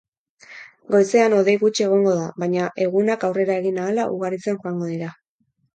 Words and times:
Goizean 0.95 1.35
hodei 1.39 1.55
gutxi 1.65 1.85
egongo 1.89 2.15
da 2.23 2.25
baina 2.45 2.73
egunak 2.89 3.29
aurrera 3.29 3.61
egin 3.63 3.79
ahala 3.85 4.11
ugaritzen 4.19 4.63
joango 4.67 4.95
dira. 4.97 5.17